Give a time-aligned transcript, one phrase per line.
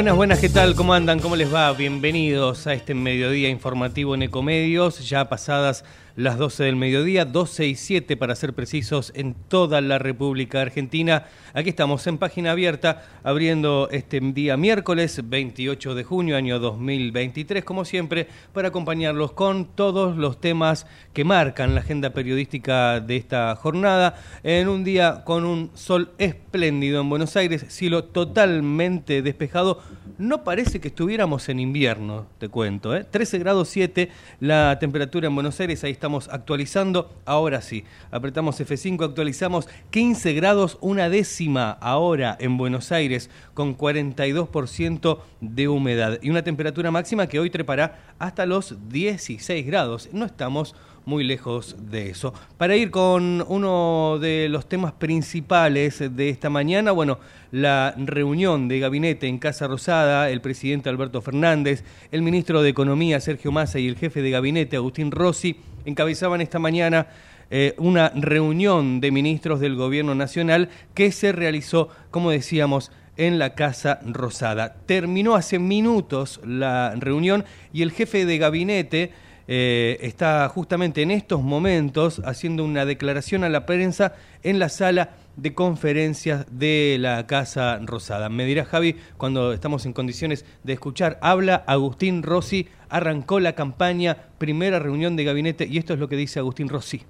[0.00, 0.74] Buenas, buenas, ¿qué tal?
[0.74, 1.20] ¿Cómo andan?
[1.20, 1.70] ¿Cómo les va?
[1.74, 5.84] Bienvenidos a este mediodía informativo en Ecomedios, ya pasadas
[6.20, 11.26] las 12 del mediodía, 12 y 7 para ser precisos, en toda la República Argentina.
[11.54, 17.86] Aquí estamos en página abierta, abriendo este día miércoles 28 de junio, año 2023, como
[17.86, 24.16] siempre, para acompañarlos con todos los temas que marcan la agenda periodística de esta jornada,
[24.42, 29.82] en un día con un sol espléndido en Buenos Aires, cielo totalmente despejado.
[30.20, 33.04] No parece que estuviéramos en invierno, te cuento, ¿eh?
[33.04, 37.10] 13 grados 7 la temperatura en Buenos Aires, ahí estamos actualizando.
[37.24, 45.20] Ahora sí, apretamos F5, actualizamos 15 grados, una décima ahora en Buenos Aires, con 42%
[45.40, 46.18] de humedad.
[46.20, 50.10] Y una temperatura máxima que hoy trepará hasta los 16 grados.
[50.12, 52.32] No estamos muy lejos de eso.
[52.56, 57.18] Para ir con uno de los temas principales de esta mañana, bueno,
[57.52, 63.20] la reunión de gabinete en Casa Rosada, el presidente Alberto Fernández, el ministro de Economía
[63.20, 67.08] Sergio Massa y el jefe de gabinete Agustín Rossi encabezaban esta mañana
[67.50, 73.54] eh, una reunión de ministros del Gobierno Nacional que se realizó, como decíamos, en la
[73.54, 74.76] Casa Rosada.
[74.86, 79.10] Terminó hace minutos la reunión y el jefe de gabinete
[79.52, 85.10] eh, está justamente en estos momentos haciendo una declaración a la prensa en la sala
[85.34, 88.28] de conferencias de la Casa Rosada.
[88.28, 91.18] Me dirá Javi cuando estamos en condiciones de escuchar.
[91.20, 96.14] Habla Agustín Rossi, arrancó la campaña, primera reunión de gabinete y esto es lo que
[96.14, 97.02] dice Agustín Rossi.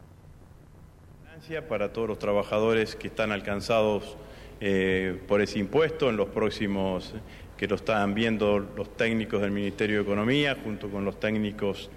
[1.68, 4.16] Para todos los trabajadores que están alcanzados
[4.62, 7.12] eh, por ese impuesto en los próximos,
[7.58, 11.90] que lo están viendo los técnicos del Ministerio de Economía junto con los técnicos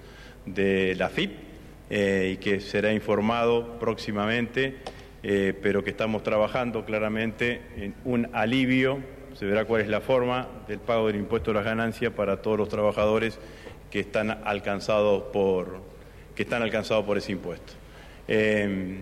[0.45, 1.31] de la FIP
[1.89, 4.77] eh, y que será informado próximamente,
[5.21, 8.99] eh, pero que estamos trabajando claramente en un alivio,
[9.33, 12.57] se verá cuál es la forma del pago del impuesto a las ganancias para todos
[12.57, 13.39] los trabajadores
[13.89, 15.81] que están alcanzados por,
[16.35, 17.73] que están alcanzados por ese impuesto.
[18.27, 18.99] Eh,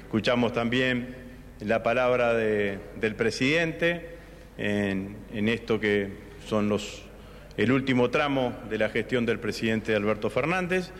[0.00, 1.14] escuchamos también
[1.60, 4.16] la palabra del presidente
[4.58, 6.08] en, en esto que
[6.46, 7.04] son los
[7.56, 10.90] el último tramo de la gestión del presidente Alberto Fernández,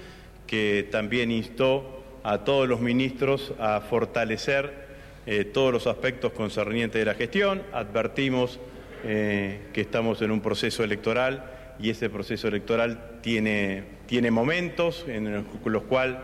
[0.47, 4.83] que también instó a todos los ministros a fortalecer
[5.27, 7.63] eh, todos los aspectos concernientes de la gestión.
[7.73, 8.61] Advertimos
[9.05, 11.45] eh, que estamos en un proceso electoral
[11.81, 16.19] y ese proceso electoral tiene, tiene momentos en los cuales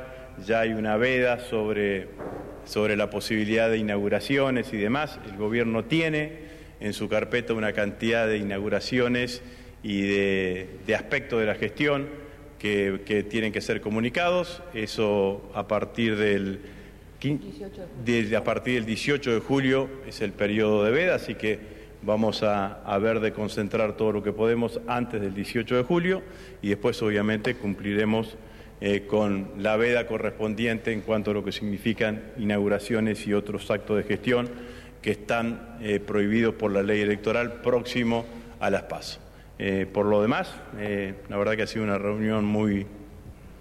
[0.45, 2.09] ya hay una veda sobre,
[2.65, 5.19] sobre la posibilidad de inauguraciones y demás.
[5.27, 6.49] El gobierno tiene
[6.81, 9.43] en su carpeta una cantidad de inauguraciones
[9.83, 12.09] y de, aspectos de la gestión
[12.59, 14.62] que, tienen que ser comunicados.
[14.75, 16.61] Eso a partir del,
[18.37, 22.99] a partir del 18 de julio es el periodo de veda, así que vamos a,
[22.99, 26.22] ver de concentrar todo lo que podemos antes del 18 de julio
[26.62, 28.37] y después obviamente cumpliremos
[28.81, 33.97] eh, con la veda correspondiente en cuanto a lo que significan inauguraciones y otros actos
[33.97, 34.49] de gestión
[35.03, 38.25] que están eh, prohibidos por la ley electoral próximo
[38.60, 39.21] a las pasos.
[39.61, 40.49] Eh, por lo demás,
[40.79, 42.87] eh, la verdad que ha sido una reunión muy,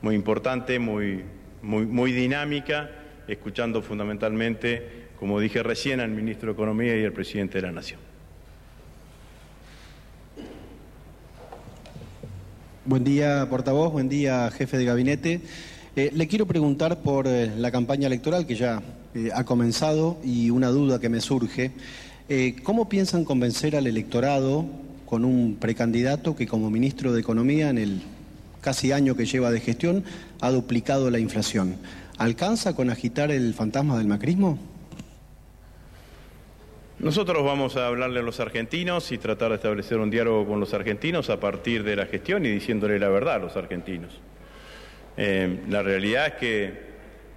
[0.03, 1.24] muy importante, muy,
[1.63, 2.91] muy, muy dinámica,
[3.28, 8.00] escuchando fundamentalmente, como dije recién, al ministro de Economía y al presidente de la Nación.
[12.85, 15.41] Buen día, portavoz, buen día, jefe de gabinete.
[15.96, 18.84] Eh, le quiero preguntar por la campaña electoral que ya
[19.34, 21.72] ha comenzado y una duda que me surge.
[22.61, 24.66] ¿Cómo piensan convencer al electorado
[25.07, 28.01] con un precandidato que como ministro de Economía en el
[28.61, 30.03] casi año que lleva de gestión
[30.41, 31.77] ha duplicado la inflación.
[32.17, 34.59] ¿Alcanza con agitar el fantasma del macrismo?
[36.99, 40.73] Nosotros vamos a hablarle a los argentinos y tratar de establecer un diálogo con los
[40.73, 44.19] argentinos a partir de la gestión y diciéndole la verdad a los argentinos.
[45.15, 46.73] Eh, la realidad es que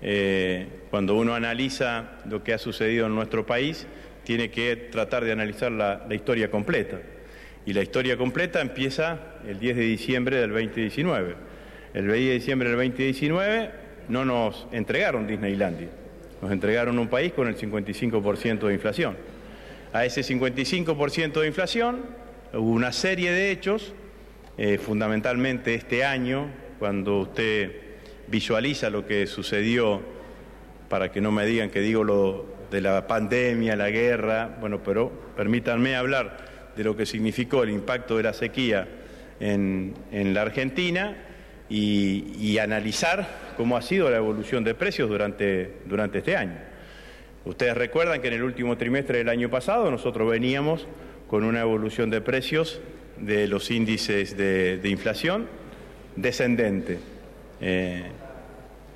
[0.02, 3.86] eh, cuando uno analiza lo que ha sucedido en nuestro país,
[4.24, 6.98] tiene que tratar de analizar la historia completa.
[7.66, 11.34] Y la historia completa empieza el 10 de diciembre del 2019.
[11.92, 13.70] El 10 de diciembre del 2019
[14.08, 15.88] no nos entregaron Disneylandia.
[16.40, 19.16] Nos entregaron un país con el 55% de inflación.
[19.92, 22.00] A ese 55% de inflación
[22.54, 23.92] hubo una serie de hechos,
[24.56, 26.46] eh, fundamentalmente este año,
[26.78, 27.72] cuando usted
[28.28, 30.00] visualiza lo que sucedió,
[30.88, 35.10] para que no me digan que digo lo de la pandemia, la guerra, bueno, pero
[35.36, 38.86] permítanme hablar de lo que significó el impacto de la sequía
[39.40, 41.16] en, la Argentina
[41.68, 46.58] y, analizar cómo ha sido la evolución de precios durante, durante este año.
[47.44, 50.86] Ustedes recuerdan que en el último trimestre del año pasado nosotros veníamos
[51.26, 52.80] con una evolución de precios
[53.18, 55.46] de los índices de, inflación
[56.16, 56.98] descendente.
[57.60, 58.02] Eh,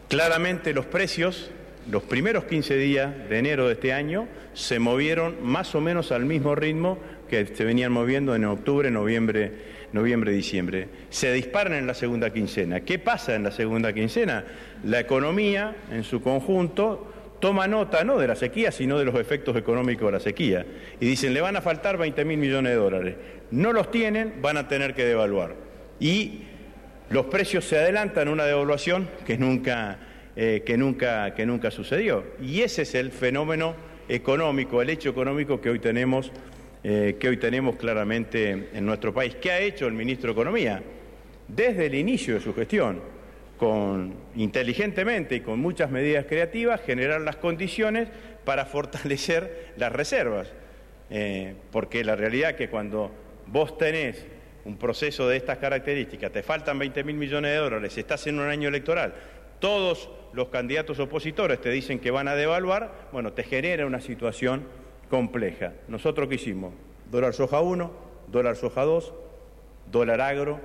[0.08, 1.50] claramente los precios,
[1.90, 6.24] los primeros 15 días de enero de este año, se movieron más o menos al
[6.24, 6.98] mismo ritmo
[7.28, 9.52] que se venían moviendo en octubre, noviembre,
[9.92, 10.88] noviembre, diciembre.
[11.10, 12.80] Se disparan en la segunda quincena.
[12.80, 14.44] ¿Qué pasa en la segunda quincena?
[14.84, 19.56] La economía en su conjunto toma nota no de la sequía, sino de los efectos
[19.56, 20.64] económicos de la sequía.
[21.00, 23.16] Y dicen, le van a faltar 20 mil millones de dólares.
[23.50, 25.54] No los tienen, van a tener que devaluar.
[26.00, 26.42] Y
[27.10, 29.98] los precios se adelantan una devaluación que nunca,
[30.36, 32.24] eh, que nunca, que nunca sucedió.
[32.42, 33.76] Y ese es el fenómeno
[34.08, 36.32] económico, el hecho económico que hoy tenemos,
[36.86, 39.36] eh, que hoy tenemos claramente en nuestro país.
[39.36, 40.82] ¿Qué ha hecho el ministro de Economía?
[41.48, 43.00] Desde el inicio de su gestión
[43.56, 48.10] con, inteligentemente y con muchas medidas creativas, generar las condiciones
[48.44, 50.52] para fortalecer las reservas.
[51.08, 53.10] Eh, porque la realidad es que cuando
[53.46, 54.26] vos tenés
[54.66, 58.48] un proceso de estas características, te faltan 20 mil millones de dólares, estás en un
[58.48, 59.14] año electoral,
[59.58, 64.64] todos los candidatos opositores te dicen que van a devaluar, bueno, te genera una situación
[65.08, 65.72] compleja.
[65.88, 66.72] Nosotros qué hicimos?
[67.10, 67.90] Dólar soja 1,
[68.28, 69.14] dólar soja 2,
[69.90, 70.60] dólar agro,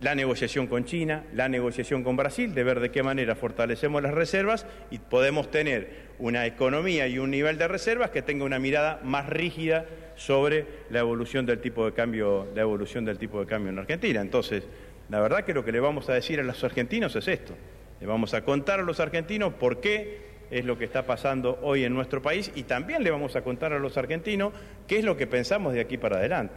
[0.00, 4.14] la negociación con China, la negociación con Brasil, de ver de qué manera fortalecemos las
[4.14, 9.00] reservas y podemos tener una economía y un nivel de reservas que tenga una mirada
[9.04, 9.84] más rígida
[10.16, 14.20] sobre la evolución del tipo de cambio, la evolución del tipo de cambio en Argentina.
[14.20, 14.64] Entonces,
[15.10, 17.54] la verdad que lo que le vamos a decir a los argentinos es esto.
[18.00, 21.84] Le vamos a contar a los argentinos por qué es lo que está pasando hoy
[21.84, 24.52] en nuestro país y también le vamos a contar a los argentinos
[24.86, 26.56] qué es lo que pensamos de aquí para adelante.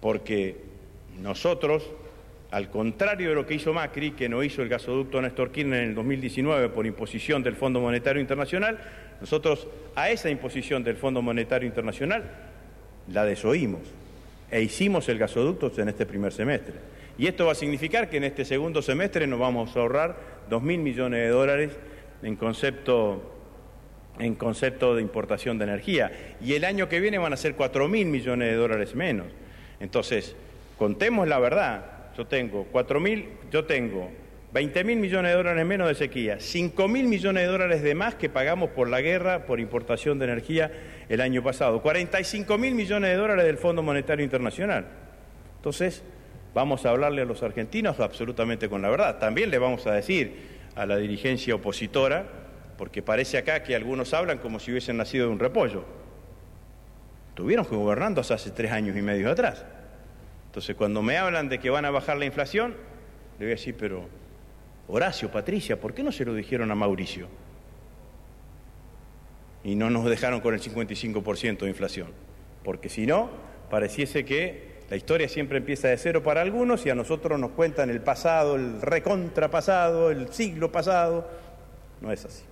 [0.00, 0.56] Porque
[1.20, 1.90] nosotros
[2.54, 5.88] al contrario de lo que hizo Macri, que no hizo el gasoducto Néstor Kirchner en
[5.88, 8.78] el 2019 por imposición del Fondo Monetario Internacional,
[9.20, 9.66] nosotros
[9.96, 12.22] a esa imposición del Fondo Monetario Internacional
[13.12, 13.80] la desoímos
[14.52, 16.74] e hicimos el gasoducto en este primer semestre.
[17.18, 20.16] Y esto va a significar que en este segundo semestre nos vamos a ahorrar
[20.48, 21.70] 2.000 millones de dólares
[22.24, 23.22] en concepto,
[24.18, 26.10] en concepto de importación de energía.
[26.40, 29.26] Y el año que viene van a ser 4.000 millones de dólares menos.
[29.78, 30.34] Entonces,
[30.76, 34.10] contemos la verdad yo tengo 4 mil, yo tengo
[34.52, 38.14] 20 mil millones de dólares menos de sequía, 5 mil millones de dólares de más
[38.14, 40.70] que pagamos por la guerra, por importación de energía
[41.08, 44.86] el año pasado, 45 mil millones de dólares del Fondo Monetario Internacional.
[45.56, 46.04] Entonces,
[46.54, 49.18] vamos a hablarle a los argentinos absolutamente con la verdad.
[49.18, 52.26] También le vamos a decir a la dirigencia opositora,
[52.76, 55.84] porque parece acá que algunos hablan como si hubiesen nacido de un repollo.
[57.34, 59.64] Tuvieron que gobernando hace tres años y medio atrás.
[60.46, 62.74] Entonces, cuando me hablan de que van a bajar la inflación,
[63.38, 64.08] le voy a decir, pero
[64.86, 67.28] Horacio, Patricia, ¿por qué no se lo dijeron a Mauricio?
[69.64, 72.08] Y no nos dejaron con el 55% de inflación.
[72.62, 73.30] Porque si no,
[73.70, 77.90] pareciese que la historia siempre empieza de cero para algunos y a nosotros nos cuentan
[77.90, 81.26] el pasado, el recontrapasado, el siglo pasado.
[82.00, 82.42] No es así.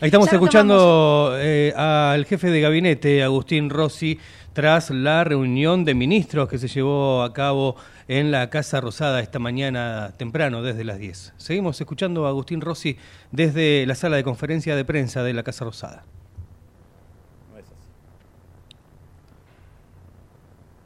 [0.00, 4.18] Ahí estamos escuchando eh, al jefe de gabinete, Agustín Rossi,
[4.52, 7.76] tras la reunión de ministros que se llevó a cabo
[8.06, 11.34] en la Casa Rosada esta mañana temprano, desde las 10.
[11.38, 12.98] Seguimos escuchando a Agustín Rossi
[13.32, 16.04] desde la sala de conferencia de prensa de la Casa Rosada.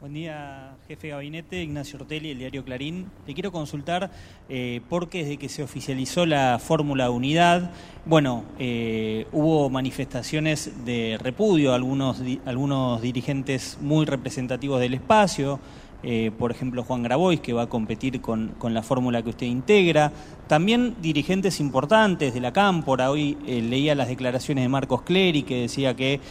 [0.01, 3.07] Buen día, jefe de gabinete, Ignacio Ortelli, el diario Clarín.
[3.27, 4.09] Le quiero consultar
[4.47, 7.71] eh, porque desde que se oficializó la fórmula unidad,
[8.05, 15.59] bueno, eh, hubo manifestaciones de repudio, algunos, algunos dirigentes muy representativos del espacio,
[16.01, 20.11] eh, por ejemplo Juan Grabois, que va a competir con, la fórmula que usted integra,
[20.47, 25.61] también dirigentes importantes de la Cámpora, hoy eh, leía las declaraciones de Marcos Clery, que
[25.61, 26.21] decía que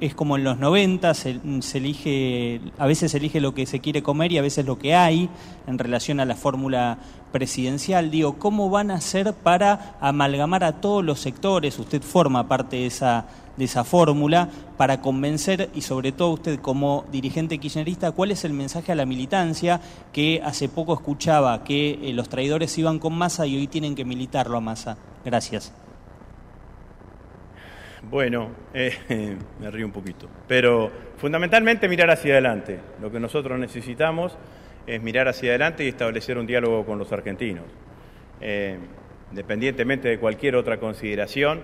[0.00, 1.40] es como en los 90, se,
[1.74, 4.94] elige, a veces se elige lo que se quiere comer y a veces lo que
[4.94, 5.28] hay
[5.66, 6.98] en relación a la fórmula
[7.30, 8.10] presidencial.
[8.10, 11.78] Digo, ¿cómo van a hacer para amalgamar a todos los sectores?
[11.78, 17.04] Usted forma parte de esa de esa fórmula para convencer y sobre todo usted como
[17.10, 19.80] dirigente kirchnerista, cuál es el mensaje a la militancia
[20.12, 24.04] que hace poco escuchaba que eh, los traidores iban con masa y hoy tienen que
[24.04, 24.96] militarlo a masa.
[25.24, 25.72] Gracias.
[28.10, 32.80] Bueno, eh, me río un poquito, pero fundamentalmente mirar hacia adelante.
[33.00, 34.36] Lo que nosotros necesitamos
[34.86, 37.64] es mirar hacia adelante y establecer un diálogo con los argentinos.
[38.40, 38.78] Eh,
[39.30, 41.60] independientemente de cualquier otra consideración,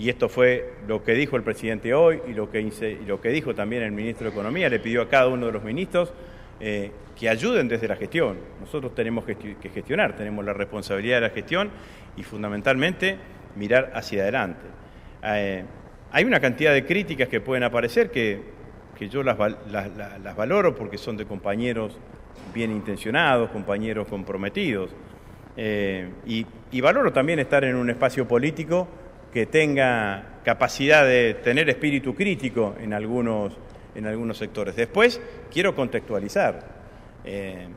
[0.00, 3.28] y esto fue lo que dijo el presidente hoy y lo que, y lo que
[3.28, 6.12] dijo también el ministro de Economía, le pidió a cada uno de los ministros
[6.58, 8.38] eh, que ayuden desde la gestión.
[8.60, 9.36] Nosotros tenemos que
[9.74, 11.70] gestionar, tenemos la responsabilidad de la gestión
[12.16, 13.18] y fundamentalmente
[13.56, 14.66] mirar hacia adelante.
[15.22, 18.40] hay una cantidad de críticas que pueden aparecer que,
[19.10, 21.98] yo las, las valoro porque son de compañeros
[22.54, 24.90] bien intencionados, compañeros comprometidos.
[25.56, 28.88] Eh, y, valoro también estar en un espacio político
[29.32, 33.56] que tenga capacidad de tener espíritu crítico en algunos,
[33.94, 34.76] en algunos sectores.
[34.76, 35.20] Después,
[35.52, 36.64] quiero contextualizar.
[37.24, 37.68] Eh,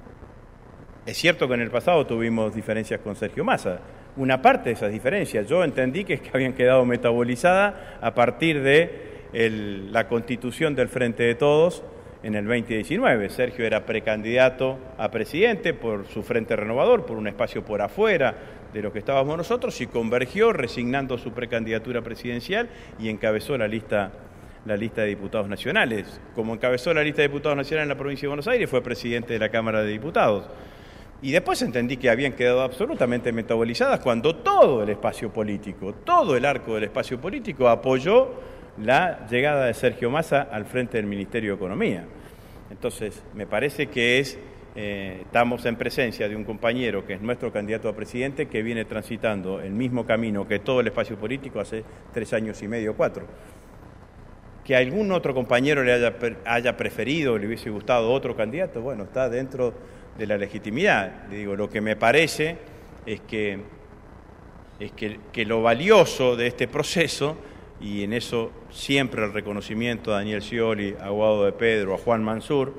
[1.06, 3.80] es cierto que en el pasado tuvimos diferencias con Sergio Massa.
[4.16, 8.62] Una parte de esas diferencias yo entendí que, es que habían quedado metabolizadas a partir
[8.62, 11.84] de la constitución del Frente de Todos
[12.24, 13.30] en el 2019.
[13.30, 18.36] Sergio era precandidato a presidente por su Frente Renovador, por un espacio por afuera
[18.74, 24.12] de lo que estábamos nosotros, y convergió resignando su precandidatura presidencial y encabezó la lista
[24.66, 26.22] la lista de diputados nacionales.
[26.36, 29.34] Como encabezó la lista de diputados nacionales en la provincia de Buenos Aires, fue presidente
[29.34, 30.46] de la Cámara de Diputados.
[31.22, 36.46] Y después entendí que habían quedado absolutamente metabolizadas cuando todo el espacio político, todo el
[36.46, 38.32] arco del espacio político apoyó
[38.82, 42.06] la llegada de Sergio Massa al frente del Ministerio de Economía.
[42.72, 44.38] Entonces, me parece que es,
[44.76, 48.86] eh, estamos en presencia de un compañero que es nuestro candidato a presidente que viene
[48.86, 53.28] transitando el mismo camino que todo el espacio político hace tres años y medio, cuatro.
[54.66, 56.16] Que algún otro compañero le haya,
[56.46, 59.74] haya preferido, le hubiese gustado otro candidato, bueno, está dentro
[60.18, 61.28] de la legitimidad.
[61.30, 62.58] digo, lo que me parece
[63.06, 63.60] es que,
[64.80, 67.38] es que lo valioso de este proceso
[67.84, 72.24] y en eso siempre el reconocimiento a Daniel Scioli, a Guado de Pedro, a Juan
[72.24, 72.74] Mansur,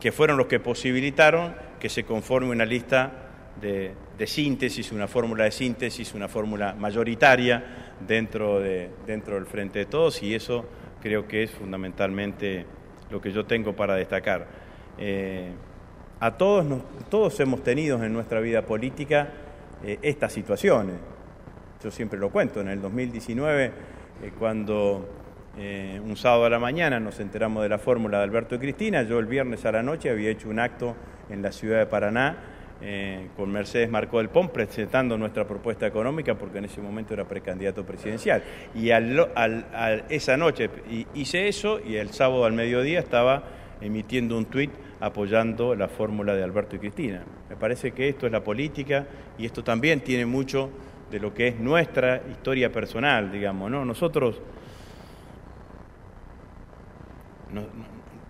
[0.00, 3.12] que fueron los que posibilitaron que se conforme una lista
[3.60, 3.94] de,
[4.26, 10.22] síntesis, una fórmula de síntesis, una fórmula mayoritaria dentro, de, dentro del Frente de Todos
[10.22, 10.64] y eso
[11.02, 12.64] creo que es fundamentalmente
[13.10, 14.46] lo que yo tengo para destacar.
[14.96, 15.50] Eh,
[16.20, 16.64] a todos,
[17.10, 19.28] todos hemos tenido en nuestra vida política
[19.84, 20.96] eh, estas situaciones.
[21.84, 25.08] Yo siempre lo cuento, en el 2019 eh, cuando
[25.56, 29.02] eh, un sábado a la mañana nos enteramos de la fórmula de Alberto y Cristina,
[29.02, 30.96] yo el viernes a la noche había hecho un acto
[31.30, 32.36] en la ciudad de Paraná
[32.80, 37.26] eh, con Mercedes Marcó del Pom presentando nuestra propuesta económica porque en ese momento era
[37.26, 38.42] precandidato presidencial.
[38.74, 40.70] Y esa noche
[41.14, 43.42] hice eso y el sábado al mediodía estaba
[43.80, 44.70] emitiendo un tuit
[45.00, 47.24] apoyando la fórmula de Alberto y Cristina.
[47.48, 49.06] Me parece que esto es la política
[49.38, 50.70] y esto también tiene mucho
[51.10, 53.84] de lo que es nuestra historia personal, digamos, ¿no?
[53.84, 54.40] Nosotros,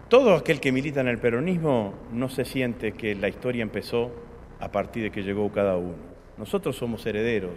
[0.09, 4.13] todo aquel que milita en el peronismo no se siente que la historia empezó
[4.61, 5.97] a partir de que llegó cada uno.
[6.37, 7.55] Nosotros somos herederos,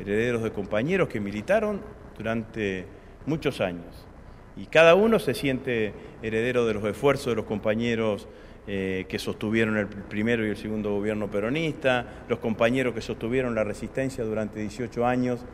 [0.00, 1.80] herederos de compañeros que militaron
[2.16, 2.86] durante
[3.24, 4.06] muchos años.
[4.56, 5.92] Y cada uno se siente
[6.22, 8.26] heredero de los esfuerzos de los compañeros
[8.66, 13.64] eh, que sostuvieron el primero y el segundo gobierno peronista, los compañeros que sostuvieron la
[13.64, 15.44] resistencia durante 18 años,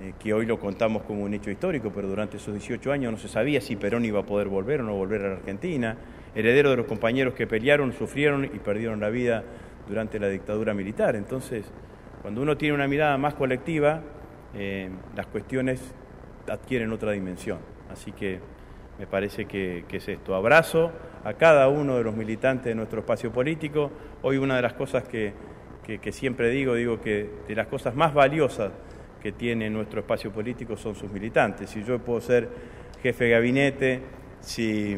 [0.00, 3.18] eh, que hoy lo contamos como un hecho histórico, pero durante esos 18 años no
[3.18, 5.96] se sabía si Perón iba a poder volver o no volver a la Argentina,
[6.34, 9.44] heredero de los compañeros que pelearon, sufrieron y perdieron la vida
[9.88, 11.16] durante la dictadura militar.
[11.16, 11.64] Entonces,
[12.22, 14.02] cuando uno tiene una mirada más colectiva,
[14.54, 15.80] eh, las cuestiones
[16.48, 17.58] adquieren otra dimensión.
[17.90, 18.40] Así que
[19.02, 20.36] me parece que, es esto.
[20.36, 20.92] Abrazo
[21.24, 23.90] a cada uno de los militantes de nuestro espacio político.
[24.22, 25.32] Hoy una de las cosas que,
[26.12, 28.70] siempre digo, digo que de las cosas más valiosas
[29.20, 31.70] que tiene nuestro espacio político son sus militantes.
[31.70, 32.48] Si yo puedo ser
[33.02, 34.02] jefe de gabinete,
[34.38, 34.96] si,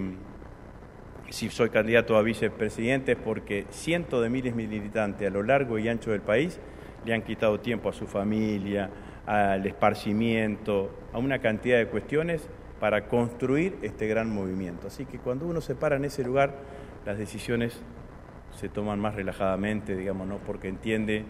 [1.31, 5.79] si soy candidato a vicepresidente, es porque cientos de miles de militantes a lo largo
[5.79, 6.61] y ancho del país
[7.07, 8.91] le han quitado tiempo a su familia,
[9.25, 12.51] al esparcimiento, a una cantidad de cuestiones
[12.85, 14.89] para construir este gran movimiento.
[14.89, 16.55] Así que cuando uno se para en ese lugar,
[17.07, 17.81] las decisiones
[18.61, 20.37] se toman más relajadamente, digamos, ¿no?
[20.37, 21.25] porque entiende,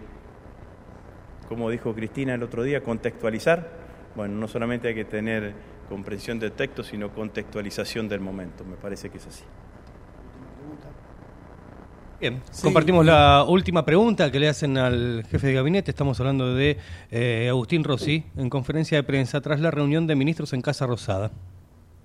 [1.48, 3.70] como dijo Cristina el otro día, contextualizar.
[4.16, 5.54] Bueno, no solamente hay que tener
[5.88, 8.64] comprensión del texto, sino contextualización del momento.
[8.64, 9.44] Me parece que es así.
[12.24, 15.90] Bien, compartimos la última pregunta que le hacen al jefe de gabinete.
[15.90, 16.78] Estamos hablando de
[17.10, 21.30] eh, Agustín Rossi en conferencia de prensa tras la reunión de ministros en Casa Rosada.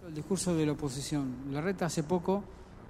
[0.05, 1.35] El discurso de la oposición.
[1.53, 2.43] La reta hace poco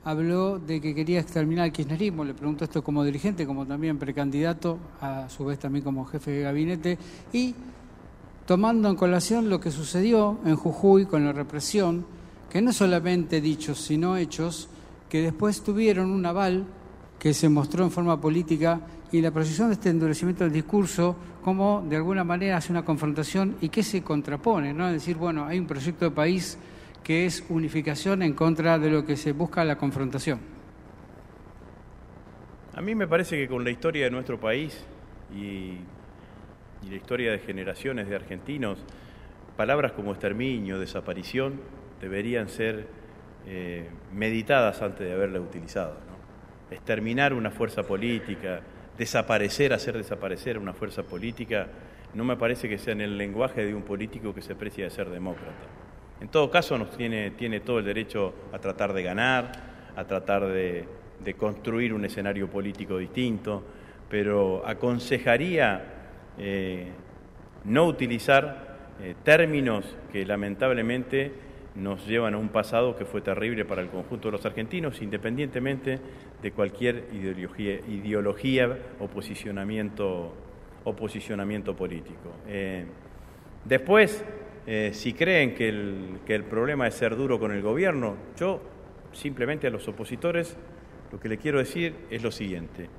[0.06, 2.26] habló de que quería exterminar el kirchnerismo.
[2.26, 6.42] Le pregunto esto como dirigente, como también precandidato, a su vez también como jefe de
[6.42, 6.98] gabinete.
[7.32, 7.54] Y
[8.48, 12.08] tomando en colación lo que sucedió en Jujuy con la represión,
[12.50, 14.68] que no solamente dichos, sino hechos,
[15.10, 16.66] que después tuvieron un aval
[17.20, 18.80] que se mostró en forma política
[19.12, 23.58] y la proyección de este endurecimiento del discurso como de alguna manera hace una confrontación
[23.62, 24.92] y que se contrapone, ¿no?
[24.92, 26.58] Decir, bueno, hay un proyecto de país
[27.04, 30.40] que es unificación en contra de lo que se busca la confrontación.
[32.76, 34.86] A mí me parece que con la historia de nuestro país
[35.36, 35.78] y,
[36.86, 38.80] y la historia de generaciones de argentinos,
[39.58, 41.60] palabras como exterminio, desaparición,
[42.00, 42.88] deberían ser
[43.48, 46.09] eh, meditadas antes de haberla utilizado.
[46.72, 48.62] Exterminar una fuerza política,
[48.98, 51.68] desaparecer, hacer desaparecer una fuerza política,
[52.14, 54.90] no me parece que sea en el lenguaje de un político que se precia de
[54.90, 55.68] ser demócrata.
[56.22, 59.52] En todo caso, nos tiene, tiene todo el derecho a tratar de ganar,
[59.96, 60.86] a tratar de,
[61.24, 63.64] de construir un escenario político distinto,
[64.10, 65.84] pero aconsejaría
[66.38, 66.88] eh,
[67.66, 71.32] no utilizar eh, términos que lamentablemente
[71.76, 76.00] nos llevan a un pasado que fue terrible para el conjunto de los argentinos, independientemente
[76.42, 80.34] de cualquier ideología, ideología o, posicionamiento,
[81.76, 82.32] político.
[82.48, 82.86] Eh,
[83.66, 84.24] después,
[84.66, 88.62] eh, si creen que el, que el problema es ser duro con el gobierno, yo
[89.12, 90.58] simplemente a los opositores
[91.12, 92.90] lo que le quiero decir es lo siguiente.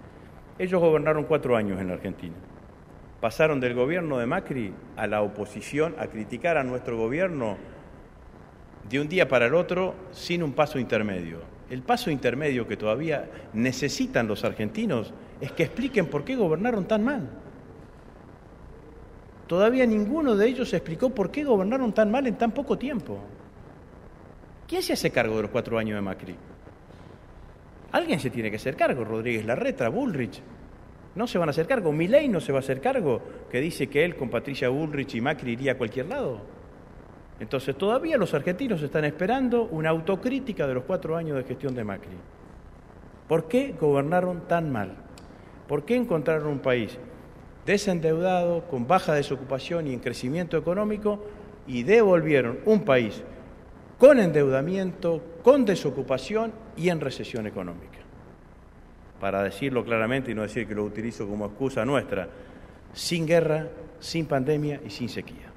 [0.58, 2.34] Ellos gobernaron cuatro años en la Argentina.
[3.20, 7.56] Pasaron del gobierno de Macri a la oposición a criticar a nuestro gobierno
[8.90, 11.38] de un día para el otro sin un paso intermedio.
[11.70, 17.04] El paso intermedio que todavía necesitan los argentinos es que expliquen por qué gobernaron tan
[17.04, 17.30] mal.
[19.46, 23.20] Todavía ninguno de ellos explicó por qué gobernaron tan mal en tan poco tiempo.
[24.66, 26.34] ¿Quién se hace cargo de los cuatro años de Macri?
[27.92, 30.42] Alguien se tiene que hacer cargo, Rodríguez Larreta, Bullrich.
[31.14, 31.92] No se van a hacer cargo.
[31.92, 33.20] Milei no se va a hacer cargo,
[33.50, 36.59] que dice que él con Patricia Bullrich y Macri iría a cualquier lado.
[37.40, 41.84] Entonces todavía los argentinos están esperando una autocrítica de los cuatro años de gestión de
[41.84, 42.16] Macri.
[43.26, 44.94] ¿Por qué gobernaron tan mal?
[45.66, 46.98] ¿Por qué encontraron un país
[47.64, 51.24] desendeudado, con baja desocupación y en crecimiento económico,
[51.66, 53.22] y devolvieron un país
[53.98, 58.00] con endeudamiento, con desocupación y en recesión económica?
[59.18, 62.28] Para decirlo claramente y no decir que lo utilizo como excusa nuestra,
[62.92, 65.52] sin guerra, sin pandemia y sin sequía.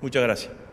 [0.00, 0.65] Muchas gracias.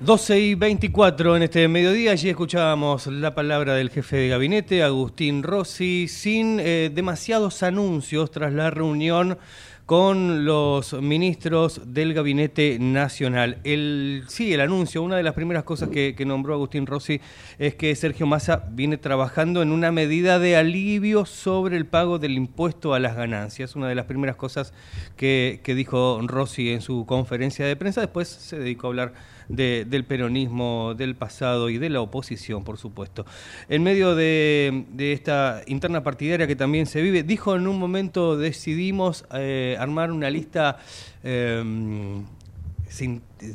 [0.00, 5.42] 12 y 24 en este mediodía, allí escuchábamos la palabra del jefe de gabinete, Agustín
[5.42, 9.38] Rossi, sin eh, demasiados anuncios tras la reunión
[9.86, 13.58] con los ministros del Gabinete Nacional.
[13.64, 17.20] El, sí, el anuncio, una de las primeras cosas que, nombró Agustín Rossi
[17.58, 22.32] es que Sergio Massa viene trabajando en una medida de alivio sobre el pago del
[22.32, 23.76] impuesto a las ganancias.
[23.76, 24.74] Una de las primeras cosas
[25.16, 28.02] que dijo Rossi en su conferencia de prensa.
[28.02, 32.78] Después se dedicó a hablar de, del peronismo del pasado y de la oposición, por
[32.78, 33.24] supuesto.
[33.68, 38.36] En medio de, de, esta interna partidaria que también se vive, dijo en un momento
[38.36, 40.78] decidimos eh, armar una lista
[41.22, 41.62] eh,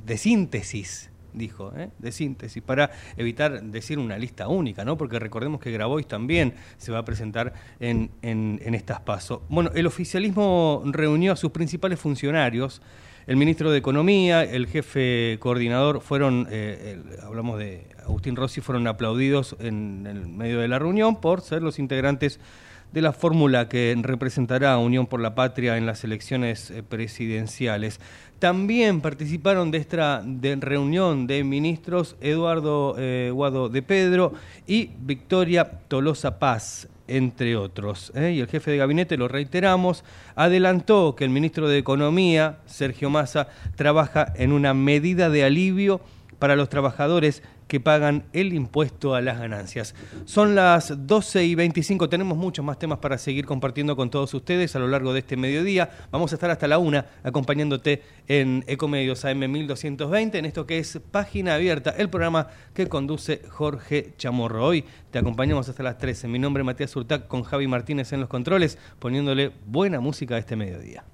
[0.06, 1.90] de síntesis dijo, ¿eh?
[1.98, 4.98] de síntesis, para evitar decir una lista única, ¿no?
[4.98, 9.42] Porque recordemos que Grabois también se va a presentar en, en, en estas pasos.
[9.50, 12.82] Bueno, el oficialismo reunió a sus principales funcionarios
[13.28, 19.56] el ministro de Economía, el jefe coordinador, fueron, eh, hablamos de Agustín Rossi, fueron aplaudidos
[19.60, 22.40] en el medio de la reunión por ser los integrantes
[22.94, 28.00] de la fórmula que representará Unión por la Patria en las elecciones eh, presidenciales.
[28.38, 30.24] También participaron de esta
[30.60, 34.34] reunión de ministros Eduardo eh, Guado de Pedro
[34.68, 38.12] y Victoria Tolosa Paz, entre otros.
[38.16, 38.32] ¿eh?
[38.32, 40.04] Y el jefe de gabinete, lo reiteramos,
[40.36, 46.02] adelantó que el ministro de Economía, Sergio Massa, trabaja en una medida de alivio
[46.40, 49.96] para los trabajadores que pagan el impuesto a las ganancias.
[50.26, 54.76] Son las 12 y 25, tenemos muchos más temas para seguir compartiendo con todos ustedes
[54.76, 55.90] a lo largo de este mediodía.
[56.12, 61.00] Vamos a estar hasta la una acompañándote en Ecomedios AM 1220, en esto que es
[61.10, 64.68] Página Abierta, el programa que conduce Jorge Chamorro.
[64.68, 66.28] Hoy te acompañamos hasta las 13.
[66.28, 70.38] Mi nombre es Matías Urtac con Javi Martínez en los controles, poniéndole buena música a
[70.38, 71.06] este mediodía.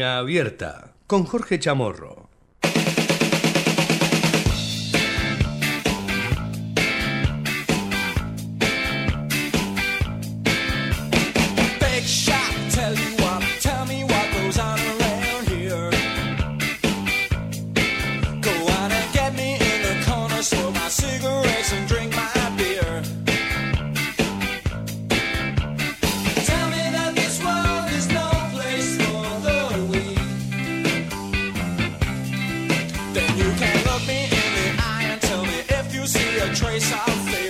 [0.00, 2.21] Abierta con Jorge Chamorro.
[36.90, 37.41] I'll say.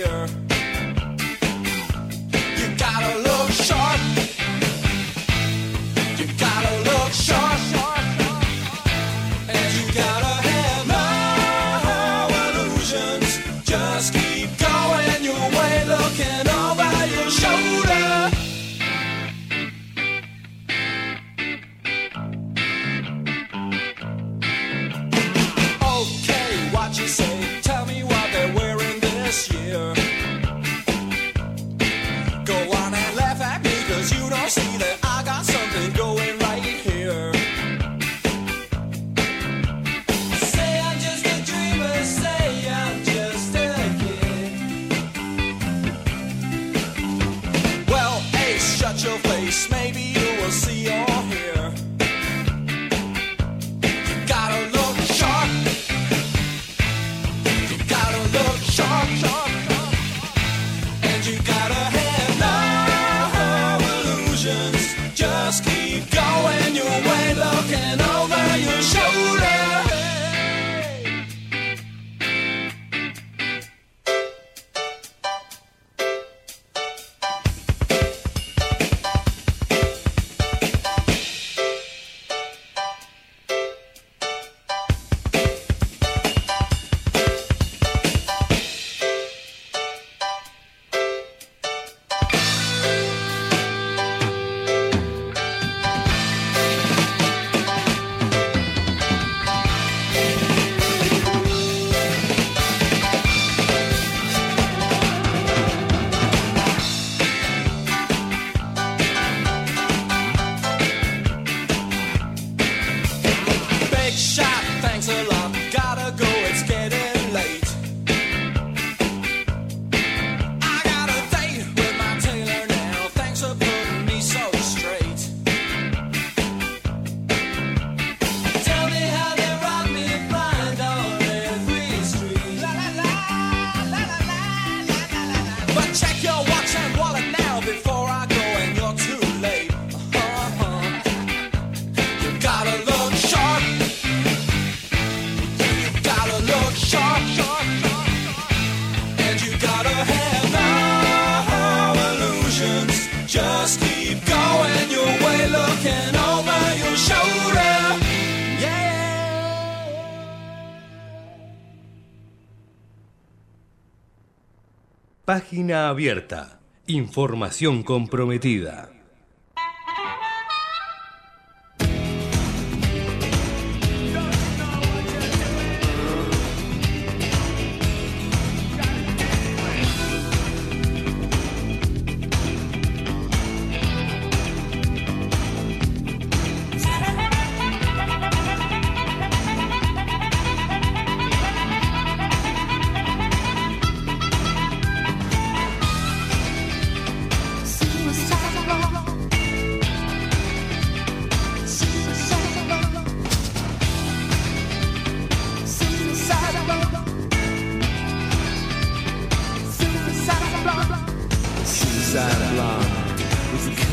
[165.89, 166.59] Abierta.
[166.87, 169.02] Información comprometida.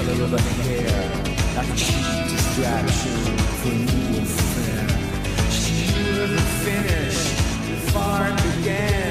[0.04, 4.88] color of her hair, like a cheap distraction for new affair.
[5.50, 7.18] She never finished finish,
[7.68, 9.09] the fart began.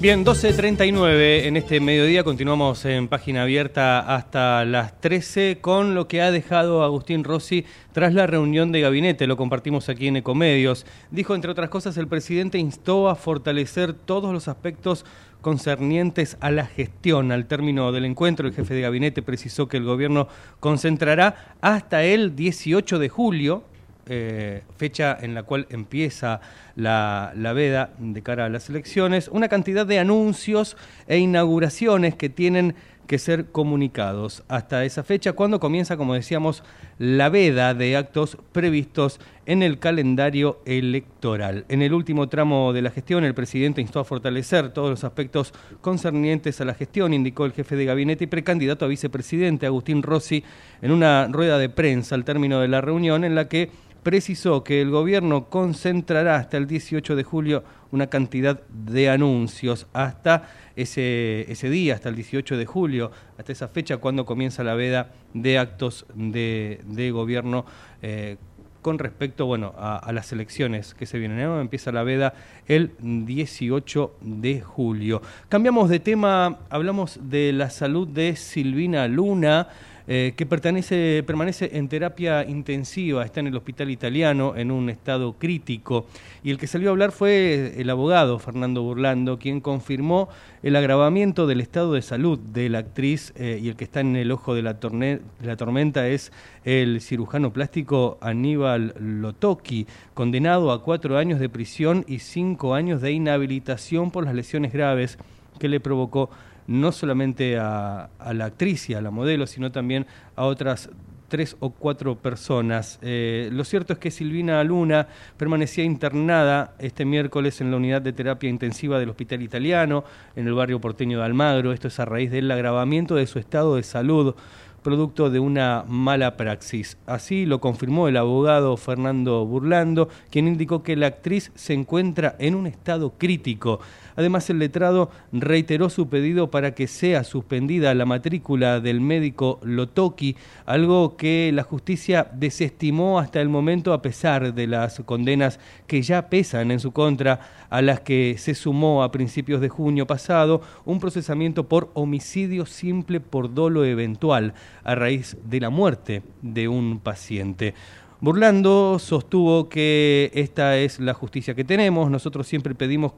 [0.00, 6.22] Bien, 12.39 en este mediodía, continuamos en página abierta hasta las 13 con lo que
[6.22, 10.86] ha dejado Agustín Rossi tras la reunión de gabinete, lo compartimos aquí en Ecomedios.
[11.10, 15.04] Dijo, entre otras cosas, el presidente instó a fortalecer todos los aspectos
[15.40, 17.32] concernientes a la gestión.
[17.32, 20.28] Al término del encuentro, el jefe de gabinete precisó que el gobierno
[20.60, 23.64] concentrará hasta el 18 de julio
[24.08, 26.40] eh, fecha en la cual empieza
[26.76, 32.28] la, la veda de cara a las elecciones, una cantidad de anuncios e inauguraciones que
[32.28, 32.74] tienen
[33.08, 36.62] que ser comunicados hasta esa fecha, cuando comienza, como decíamos,
[36.98, 41.64] la veda de actos previstos en el calendario electoral.
[41.70, 45.54] En el último tramo de la gestión, el presidente instó a fortalecer todos los aspectos
[45.80, 50.44] concernientes a la gestión, indicó el jefe de gabinete y precandidato a vicepresidente, Agustín Rossi,
[50.82, 53.70] en una rueda de prensa al término de la reunión en la que
[54.08, 60.48] precisó que el gobierno concentrará hasta el 18 de julio una cantidad de anuncios hasta
[60.76, 65.12] ese, ese día, hasta el 18 de julio, hasta esa fecha cuando comienza la veda
[65.34, 67.66] de actos de, de gobierno
[68.00, 68.38] eh,
[68.80, 71.40] con respecto bueno, a, las elecciones que se vienen.
[71.40, 71.60] ¿no?
[71.60, 72.32] Empieza la veda
[72.66, 75.20] el 18 de julio.
[75.50, 79.68] Cambiamos de tema, hablamos de la salud de Silvina Luna.
[80.10, 85.34] Eh, que pertenece, permanece en terapia intensiva, está en el hospital italiano en un estado
[85.34, 86.06] crítico.
[86.42, 90.28] Y el que salió a hablar fue el abogado Fernando Burlando, quien confirmó
[90.62, 94.16] el agravamiento del estado de salud de la actriz eh, y el que está en
[94.16, 96.32] el ojo de la, torne- la tormenta es
[96.64, 103.12] el cirujano plástico Aníbal Lotoki, condenado a cuatro años de prisión y cinco años de
[103.12, 105.18] inhabilitación por las lesiones graves
[105.58, 106.30] que le provocó
[106.68, 110.06] no solamente a, a la actriz y a la modelo, sino también
[110.36, 110.90] a otras
[111.28, 112.98] tres o cuatro personas.
[113.02, 115.06] Eh, lo cierto es que Silvina Luna
[115.36, 120.04] permanecía internada este miércoles en la unidad de terapia intensiva del Hospital Italiano,
[120.34, 121.72] en el barrio porteño de Almagro.
[121.72, 124.34] Esto es a raíz del agravamiento de su estado de salud
[124.82, 126.96] producto de una mala praxis.
[127.04, 132.54] Así lo confirmó el abogado Fernando Burlando, quien indicó que la actriz se encuentra en
[132.54, 133.80] un estado crítico.
[134.18, 140.34] Además, el letrado reiteró su pedido para que sea suspendida la matrícula del médico Lotoki,
[140.66, 146.28] algo que la justicia desestimó hasta el momento a pesar de las condenas que ya
[146.30, 150.98] pesan en su contra, a las que se sumó a principios de junio pasado un
[150.98, 154.52] procesamiento por homicidio simple por dolo eventual
[154.82, 157.74] a raíz de la muerte de un paciente.
[158.20, 163.12] Burlando sostuvo que esta es la justicia que tenemos, nosotros siempre pedimos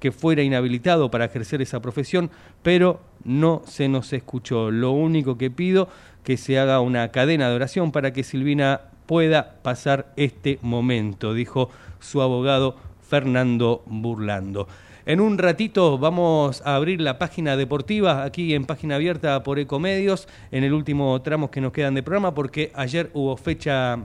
[0.00, 2.30] que fuera inhabilitado para ejercer esa profesión,
[2.62, 4.70] pero no se nos escuchó.
[4.70, 5.88] Lo único que pido
[6.24, 11.70] que se haga una cadena de oración para que Silvina pueda pasar este momento, dijo
[12.00, 14.66] su abogado Fernando Burlando.
[15.06, 20.26] En un ratito vamos a abrir la página deportiva aquí en página abierta por Ecomedios
[20.50, 24.00] en el último tramo que nos quedan de programa porque ayer hubo fecha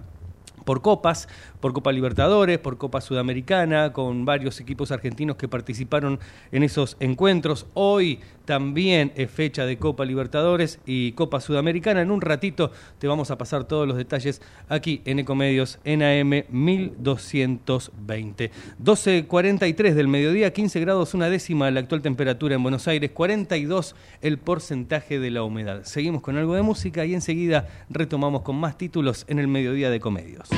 [0.64, 1.28] por copas,
[1.62, 6.20] por Copa Libertadores, por Copa Sudamericana, con varios equipos argentinos que participaron
[6.52, 7.68] en esos encuentros.
[7.74, 12.02] Hoy también es fecha de Copa Libertadores y Copa Sudamericana.
[12.02, 18.52] En un ratito te vamos a pasar todos los detalles aquí en Ecomedios NAM 1220.
[18.84, 24.38] 12.43 del mediodía, 15 grados una décima la actual temperatura en Buenos Aires, 42 el
[24.38, 25.84] porcentaje de la humedad.
[25.84, 30.00] Seguimos con algo de música y enseguida retomamos con más títulos en el mediodía de
[30.00, 30.50] Comedios.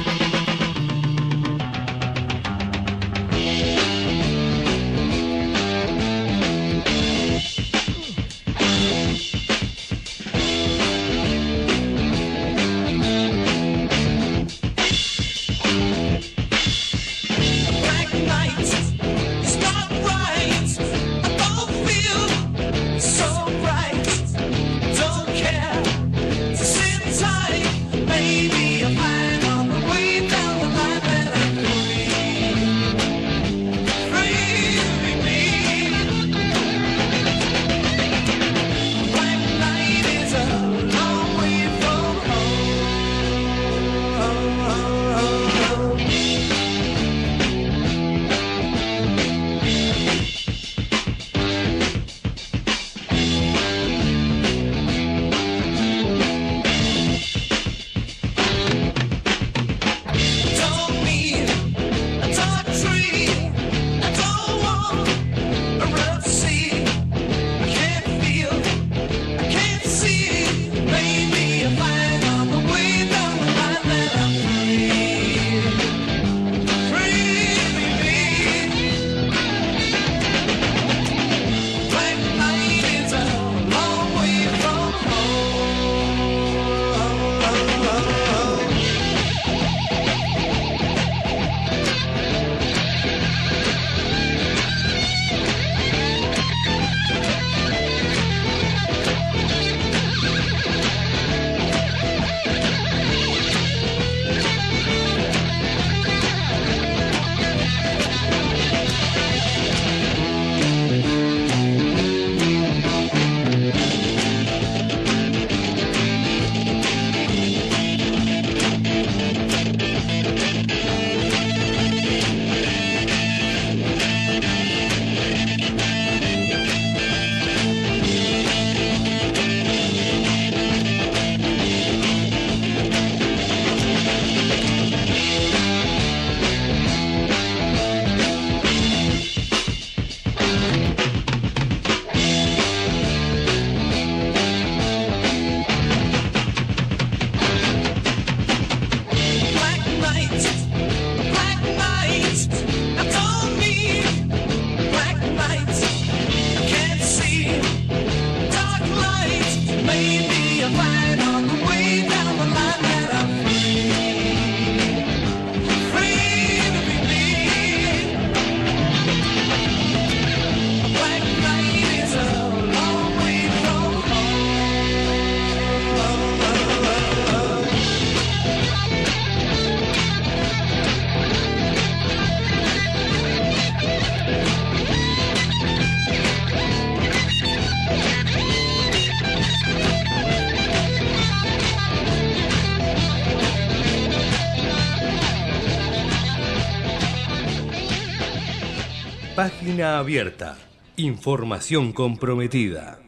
[200.03, 200.57] Abierta.
[200.97, 202.99] Información comprometida.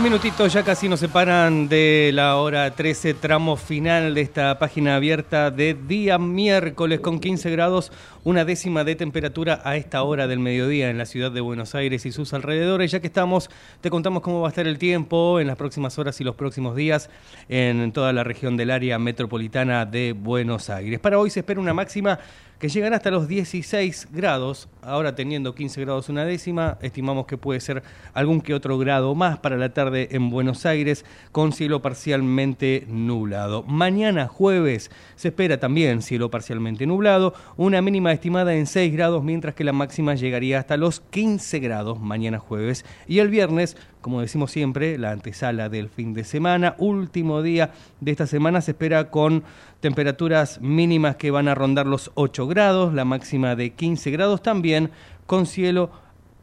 [0.00, 4.96] Diez minutitos ya casi nos separan de la hora 13, tramo final de esta página
[4.96, 7.92] abierta de día miércoles con 15 grados,
[8.24, 12.06] una décima de temperatura a esta hora del mediodía en la ciudad de Buenos Aires
[12.06, 12.90] y sus alrededores.
[12.92, 13.50] Ya que estamos,
[13.82, 16.76] te contamos cómo va a estar el tiempo en las próximas horas y los próximos
[16.76, 17.10] días
[17.50, 20.98] en toda la región del área metropolitana de Buenos Aires.
[20.98, 22.18] Para hoy se espera una máxima
[22.60, 27.58] que llegará hasta los 16 grados, ahora teniendo 15 grados una décima, estimamos que puede
[27.58, 27.82] ser
[28.12, 33.62] algún que otro grado más para la tarde en Buenos Aires, con cielo parcialmente nublado.
[33.62, 39.54] Mañana jueves se espera también cielo parcialmente nublado, una mínima estimada en 6 grados, mientras
[39.54, 42.84] que la máxima llegaría hasta los 15 grados mañana jueves.
[43.08, 46.74] Y el viernes como decimos siempre, la antesala del fin de semana.
[46.78, 49.44] Último día de esta semana se espera con
[49.80, 54.90] temperaturas mínimas que van a rondar los 8 grados, la máxima de 15 grados también,
[55.26, 55.90] con cielo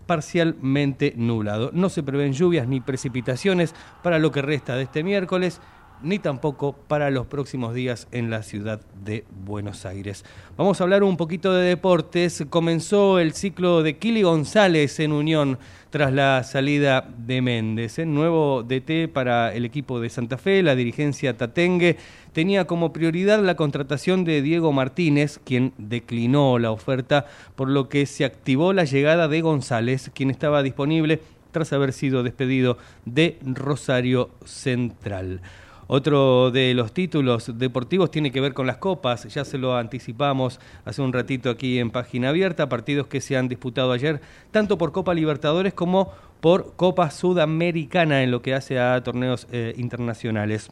[0.06, 1.72] parcialmente nublado.
[1.74, 5.60] No se prevén lluvias ni precipitaciones para lo que resta de este miércoles
[6.02, 10.24] ni tampoco para los próximos días en la ciudad de Buenos Aires.
[10.58, 12.46] Vamos a hablar un poquito de deportes.
[12.50, 15.58] Comenzó el ciclo de Kili González en Unión
[15.90, 18.00] tras la salida de Méndez.
[18.00, 21.98] El nuevo DT para el equipo de Santa Fe, la dirigencia Tatengue,
[22.34, 27.26] tenía como prioridad la contratación de Diego Martínez, quien declinó la oferta,
[27.56, 31.22] por lo que se activó la llegada de González, quien estaba disponible
[31.52, 35.42] tras haber sido despedido de Rosario Central.
[35.88, 40.60] Otro de los títulos deportivos tiene que ver con las copas, ya se lo anticipamos
[40.84, 44.20] hace un ratito aquí en página abierta, partidos que se han disputado ayer,
[44.52, 46.12] tanto por Copa Libertadores como
[46.42, 50.70] por Copa Sudamericana en lo que hace a torneos eh, internacionales.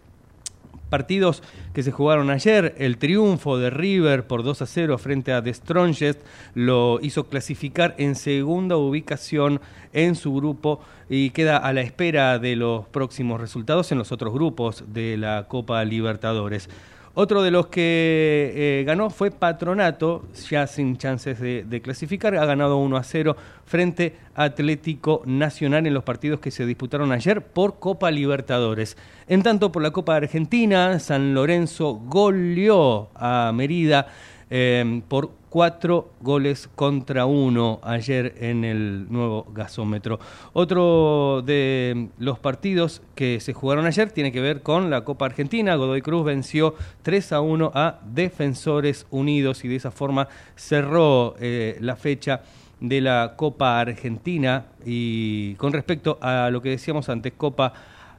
[0.89, 2.75] Partidos que se jugaron ayer.
[2.77, 6.21] El triunfo de River por 2 a 0 frente a The Strongest
[6.53, 9.61] lo hizo clasificar en segunda ubicación
[9.93, 14.33] en su grupo y queda a la espera de los próximos resultados en los otros
[14.33, 16.69] grupos de la Copa Libertadores.
[17.17, 22.75] Otro de los que eh, ganó fue Patronato, ya sin chances de, clasificar, ha ganado
[22.75, 28.11] 1 a 0 frente Atlético Nacional en los partidos que se disputaron ayer por Copa
[28.11, 28.97] Libertadores.
[29.29, 34.07] En tanto, por la Copa Argentina, San Lorenzo goleó a Merida
[34.49, 40.19] eh, por cuatro goles contra uno ayer en el nuevo gasómetro.
[40.51, 45.75] Otro de los partidos que se jugaron ayer tiene que ver con la Copa Argentina.
[45.75, 50.27] Godoy Cruz venció 3 a 1 a Defensores Unidos y de esa forma
[50.57, 52.41] cerró eh, la fecha
[52.81, 57.71] de la Copa Argentina y con respecto a lo que decíamos antes, Copa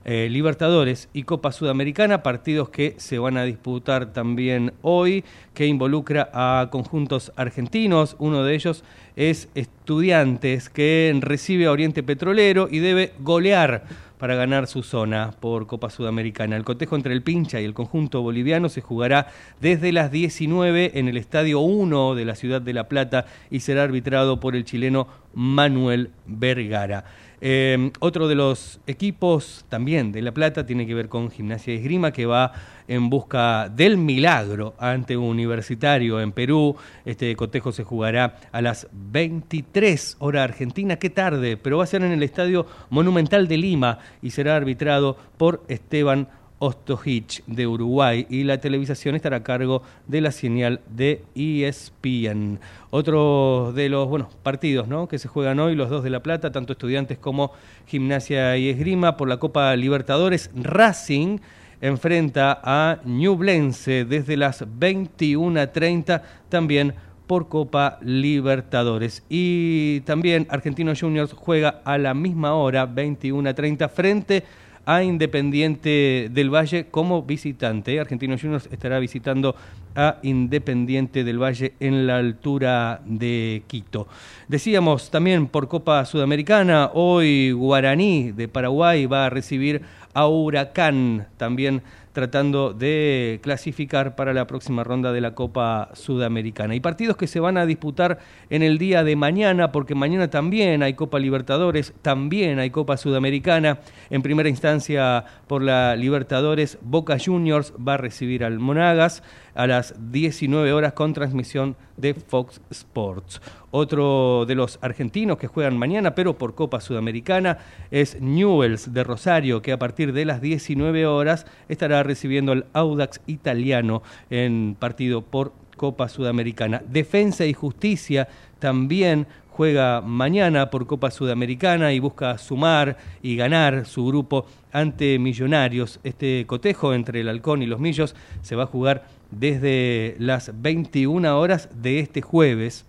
[0.09, 6.31] eh, Libertadores y Copa Sudamericana, partidos que se van a disputar también hoy, que involucra
[6.33, 8.15] a conjuntos argentinos.
[8.21, 8.85] Uno de ellos
[9.17, 13.83] es Estudiantes, que recibe a Oriente Petrolero y debe golear
[14.19, 16.57] para ganar su zona por Copa Sudamericana.
[16.57, 19.27] El cotejo entre el Pincha y el conjunto boliviano se jugará
[19.61, 23.83] desde las 19 en el Estadio 1 de la ciudad de La Plata y será
[23.83, 27.05] arbitrado por el chileno Manuel Vergara.
[27.49, 31.77] Eh, otro de los equipos también de La Plata tiene que ver con Gimnasia y
[31.77, 32.51] Esgrima, que va
[32.89, 36.75] en busca del milagro ante Universitario en Perú.
[37.05, 42.03] Este cotejo se jugará a las 23 hora argentina, qué tarde, pero va a ser
[42.03, 46.27] en el Estadio Monumental de Lima y será arbitrado por Esteban
[46.59, 52.61] Ostojich de Uruguay y la televisación estará a cargo de la señal de ESPN.
[52.91, 56.73] Otro de los buenos partidos que se juegan hoy, los dos de La Plata, tanto
[56.73, 57.53] estudiantes como
[57.87, 60.51] gimnasia y esgrima por la Copa Libertadores.
[60.55, 61.39] Racing
[61.81, 66.95] enfrenta a Ñublense desde las 21.30 también
[67.27, 69.25] por Copa Libertadores.
[69.29, 74.66] Y también Argentinos Juniors juega a la misma hora, 21.30, frente a
[75.03, 77.99] Independiente del Valle como visitante.
[77.99, 79.57] Argentinos Juniors estará visitando
[79.97, 84.07] a Independiente del Valle en la altura de Quito.
[84.47, 89.83] Decíamos también por Copa Sudamericana, hoy Guaraní de Paraguay va a recibir
[90.15, 91.83] a Huracán, también
[92.17, 96.75] tratando de clasificar para la próxima ronda de la Copa Sudamericana.
[96.75, 100.83] Y partidos que se van a disputar en el día de mañana, porque mañana también
[100.83, 103.81] hay Copa Libertadores, también hay Copa Sudamericana.
[104.09, 109.23] En primera instancia por la Libertadores, Boca Juniors va a recibir al Monagas
[109.57, 113.41] a las 19 horas con transmisión de Fox Sports.
[113.71, 117.59] Otro de los argentinos que juegan mañana, pero por Copa Sudamericana,
[117.91, 123.21] es Newells de Rosario, que a partir de las 19 horas estará recibiendo al Audax
[123.27, 126.83] italiano en partido por Copa Sudamericana.
[126.87, 128.29] Defensa y Justicia
[128.59, 129.27] también
[129.57, 135.99] juega mañana por Copa Sudamericana y busca sumar y ganar su grupo ante Millonarios.
[136.05, 141.39] Este cotejo entre el Halcón y los Millos se va a jugar desde las 21
[141.39, 142.85] horas de este jueves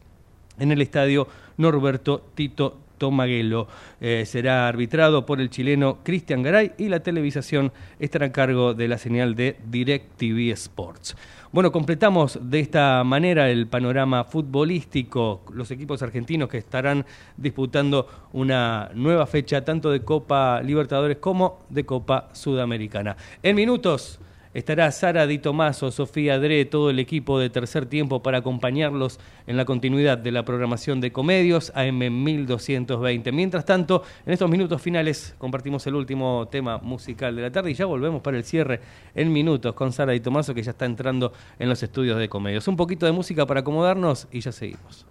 [0.59, 1.27] en el estadio
[1.57, 3.67] Norberto Tito Tomaguelo.
[4.01, 8.87] Eh, será arbitrado por el chileno Cristian Garay y la televisación estará a cargo de
[8.87, 11.15] la señal de DirecTV Sports.
[11.51, 17.05] Bueno, completamos de esta manera el panorama futbolístico, los equipos argentinos que estarán
[17.37, 23.15] disputando una nueva fecha tanto de Copa Libertadores como de Copa Sudamericana.
[23.41, 24.19] En minutos
[24.57, 29.55] estará Sara Di Tomaso, Sofía Dre, todo el equipo de tercer tiempo para acompañarlos en
[29.55, 33.31] la continuidad de la programación de Comedios AM 1220.
[33.31, 37.75] Mientras tanto, en estos minutos finales compartimos el último tema musical de la tarde y
[37.75, 38.81] ya volvemos para el cierre
[39.13, 42.67] en minutos con Sara Di Tomaso que ya está entrando en los estudios de Comedios.
[42.67, 45.05] Un poquito de música para acomodarnos y ya seguimos.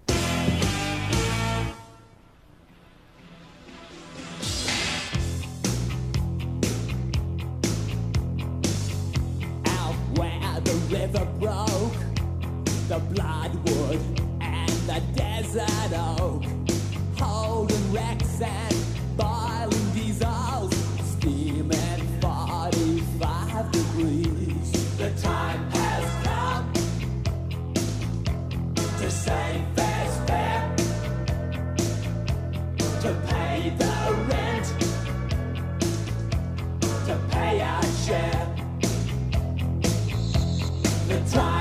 [13.67, 14.01] Bloodwood
[14.41, 16.45] and the desert oak,
[17.19, 18.77] holding wrecks and
[19.17, 24.73] boiling diesels, steaming 45 degrees.
[24.97, 26.73] The time has come
[28.99, 30.77] to save fair's fair,
[33.01, 33.95] to pay the
[34.29, 34.67] rent,
[37.07, 38.55] to pay our share.
[41.09, 41.56] The time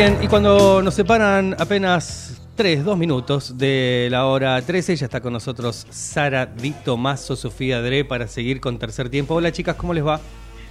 [0.00, 5.20] Bien, y cuando nos separan apenas 3, 2 minutos de la hora 13, ya está
[5.20, 9.34] con nosotros Sara Di Tomaso, Sofía Dre, para seguir con tercer tiempo.
[9.34, 10.18] Hola chicas, ¿cómo les va?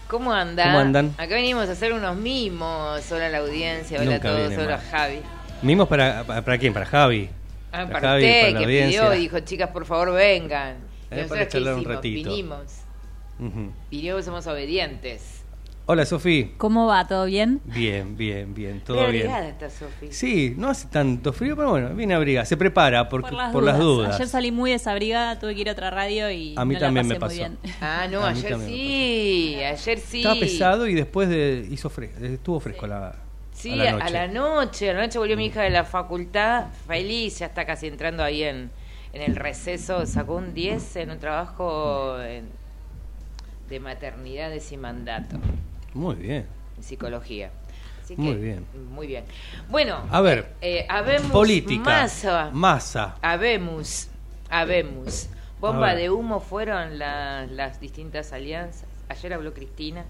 [0.08, 0.70] ¿Cómo andan?
[0.70, 1.14] ¿Cómo andan?
[1.20, 3.12] Acá venimos a hacer unos mimos.
[3.12, 4.86] Hola a la audiencia, hola Nunca a todos, hola mal.
[4.90, 5.20] Javi.
[5.62, 6.74] ¿Mimos para, para, para quién?
[6.74, 7.30] ¿Para Javi?
[7.72, 9.02] Ah, Para para Javi, usted, para la que audiencia.
[9.02, 10.78] pidió, dijo, chicas, por favor, vengan.
[11.12, 12.32] Eh, para charlar un ratito.
[12.32, 12.64] Vinimos.
[13.92, 15.39] Vinimos, somos obedientes.
[15.92, 16.54] Hola Sofi.
[16.58, 17.08] ¿Cómo va?
[17.08, 17.62] ¿Todo bien?
[17.66, 19.08] Bien, bien, bien, todo bien.
[19.32, 20.12] abrigada está Sofi.
[20.12, 22.46] Sí, no hace tanto frío, pero bueno, viene abrigada.
[22.46, 23.74] Se prepara por, Por las, por dudas.
[23.76, 24.16] las dudas.
[24.16, 26.86] Ayer salí muy desabrigada, tuve que ir a otra radio y A mí no la
[26.86, 27.36] también pasé me muy pasó.
[27.66, 27.76] bien.
[27.82, 30.18] Ah, no, A ayer sí, ayer sí.
[30.20, 33.16] Estaba pesado y después de hizo fresco, estuvo fresco la,
[33.52, 34.04] Sí, a la noche.
[34.06, 34.90] a la noche.
[34.92, 38.44] A la noche volvió mi hija de la facultad, feliz, ya está casi entrando ahí
[38.44, 38.70] en,
[39.12, 40.06] en el receso.
[40.06, 42.48] Sacó un 10 en un trabajo en-
[43.72, 45.38] de maternidades y mandato,
[45.94, 46.46] Muy bien.
[46.78, 47.52] en psicología.
[48.04, 48.66] Así que, Muy bien.
[48.92, 49.24] Muy bien.
[49.70, 51.84] Bueno, A ver, eh, habemos política.
[51.84, 52.50] masa.
[52.54, 53.16] Masa.
[53.22, 54.08] Habemos,
[54.50, 55.30] habemos.
[55.34, 58.86] A Bomba de humo fueron la- las distintas alianzas.
[59.10, 60.06] Ayer habló Cristina.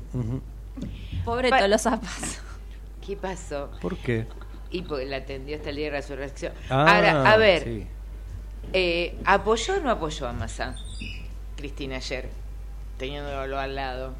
[1.25, 2.41] Pobre Pa- Tolosa Paz.
[3.05, 3.71] ¿Qué pasó?
[3.81, 4.27] ¿Por qué?
[4.71, 6.53] Y porque la atendió hasta el día de resurrección.
[6.69, 7.87] Ah, Ahora, a ver, sí.
[8.73, 10.75] eh, ¿apoyó o no apoyó a Massa?
[11.57, 12.29] Cristina ayer,
[12.97, 14.13] teniéndolo al lado.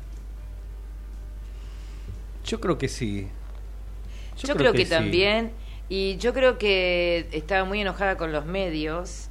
[2.50, 3.28] Yo creo que sí.
[4.44, 5.52] Yo, creo, que, también.
[5.88, 9.30] Y yo creo que estaba muy enojada con los medios.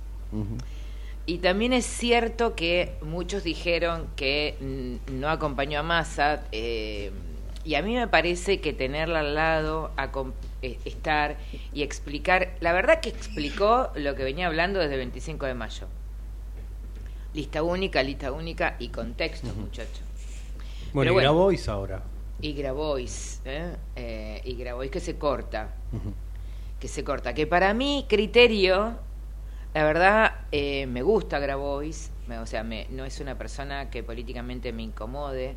[1.26, 4.54] Y también es cierto que muchos dijeron que
[5.10, 6.44] no acompañó a Massa.
[6.52, 7.10] eh,
[7.64, 11.36] y a mí me parece que tenerla al lado, acom- eh, estar
[11.74, 12.54] y explicar.
[12.60, 15.86] La verdad que explicó lo que venía hablando desde el 25 de mayo.
[17.34, 20.00] Lista única, lista única y contexto, muchachos.
[20.94, 21.30] Bueno, Pero y bueno.
[21.34, 22.02] Grabois ahora.
[22.41, 23.76] Y Grabois, ¿eh?
[23.97, 25.74] Eh, y Grabois que se corta,
[26.80, 27.34] que se corta.
[27.34, 28.97] Que para mí, criterio,
[29.74, 34.03] la verdad, eh, me gusta Grabois, me- o sea, me, no es una persona que
[34.03, 35.57] políticamente me incomode,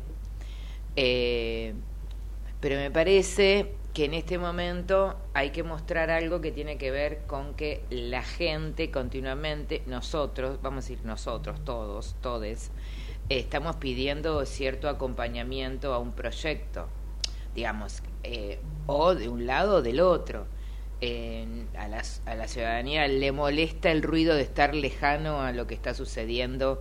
[0.96, 1.74] eh,
[2.60, 7.22] pero me parece que en este momento hay que mostrar algo que tiene que ver
[7.26, 12.70] con que la gente continuamente, nosotros, vamos a decir nosotros, todos, todes,
[13.38, 16.88] estamos pidiendo cierto acompañamiento a un proyecto,
[17.54, 20.46] digamos, eh, o de un lado o del otro.
[21.76, 25.74] A, las- a la ciudadanía le molesta el ruido de estar lejano a lo que
[25.74, 26.80] está sucediendo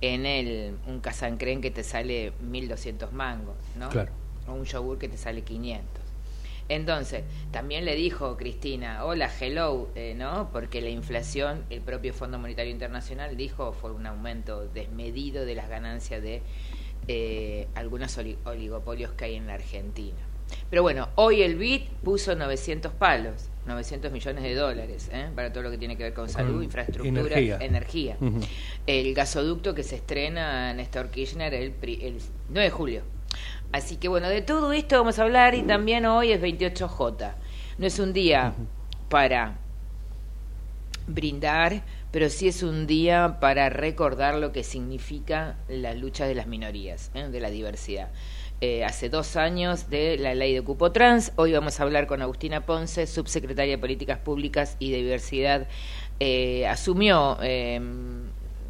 [0.00, 3.90] en el un casancrén que te sale 1200 mangos, ¿no?
[3.90, 4.10] Claro.
[4.46, 6.02] O un yogur que te sale 500.
[6.68, 10.50] Entonces, también le dijo Cristina, hola, hello, eh, ¿no?
[10.52, 15.68] Porque la inflación, el propio Fondo Monetario Internacional dijo, fue un aumento desmedido de las
[15.70, 16.42] ganancias de
[17.08, 20.18] eh, algunos oli- oligopolios que hay en la Argentina.
[20.70, 25.28] Pero bueno, hoy el BID puso 900 palos, 900 millones de dólares, ¿eh?
[25.34, 27.12] para todo lo que tiene que ver con salud, infraestructura,
[27.60, 28.16] energía.
[28.86, 33.02] El gasoducto que se estrena Néstor Kirchner el, pri- el 9 de julio.
[33.72, 37.34] Así que bueno, de todo esto vamos a hablar y también hoy es 28J.
[37.76, 38.54] No es un día
[39.08, 39.58] para
[41.06, 46.46] brindar, pero sí es un día para recordar lo que significa la lucha de las
[46.46, 47.28] minorías, ¿eh?
[47.28, 48.08] de la diversidad.
[48.60, 52.22] Eh, hace dos años de la ley de cupo trans, hoy vamos a hablar con
[52.22, 55.68] Agustina Ponce, subsecretaria de Políticas Públicas y de Diversidad,
[56.18, 57.80] eh, asumió eh,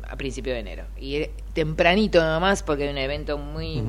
[0.07, 0.85] a principio de enero.
[1.01, 1.29] Y
[1.59, 3.83] tempranito nomás, porque hay un evento muy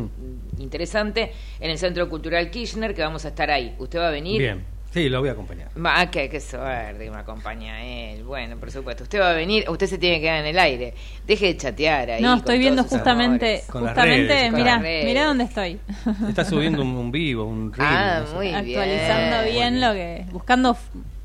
[0.57, 3.76] interesante en el Centro Cultural Kirchner, que vamos a estar ahí.
[3.78, 4.39] ¿Usted va a venir?
[4.39, 4.63] Bien.
[4.91, 5.70] Sí, lo voy a acompañar.
[5.84, 8.24] Ah, qué, qué suerte que me acompaña él.
[8.24, 9.03] Bueno, por supuesto.
[9.03, 10.95] Usted va a venir, usted se tiene que quedar en el aire.
[11.28, 12.24] Deje de chatear ahí.
[12.24, 13.61] No, con estoy viendo todos sus justamente.
[13.70, 15.05] Con justamente, redes, mira, con las redes.
[15.05, 15.80] mira dónde estoy.
[16.28, 17.88] Está subiendo un, un vivo, un reel.
[17.88, 18.34] Ah, no sé.
[18.34, 18.55] muy bien.
[18.55, 20.76] Actualizando bien lo que, buscando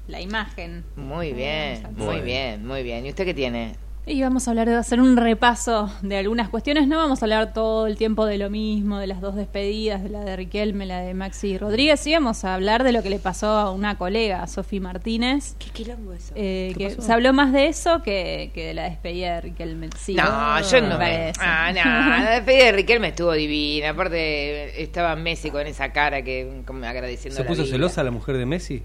[0.08, 0.84] la imagen.
[0.96, 3.06] Muy bien, muy bien, muy bien.
[3.06, 3.76] ¿Y usted qué tiene?
[4.06, 6.86] Y vamos a hablar de hacer un repaso de algunas cuestiones.
[6.86, 10.10] No vamos a hablar todo el tiempo de lo mismo, de las dos despedidas, de
[10.10, 12.00] la de Riquelme, la de Maxi Rodríguez.
[12.00, 15.54] Sí, vamos a hablar de lo que le pasó a una colega, Sofi Martínez.
[15.58, 16.34] ¿Qué quilombo eso?
[16.36, 17.06] Eh, ¿Qué que pasó?
[17.06, 19.88] se habló más de eso que, que de la despedida de Riquelme.
[19.98, 21.32] Sí, No, yo no me.
[21.40, 22.24] Ah, no.
[22.24, 23.88] La despedida de Riquelme estuvo divina.
[23.88, 27.72] Aparte, estaba Messi con esa cara que como agradeciendo ¿Se la puso vida.
[27.72, 28.82] celosa la mujer de Messi?